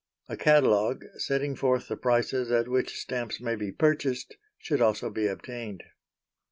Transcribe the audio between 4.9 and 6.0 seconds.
be obtained.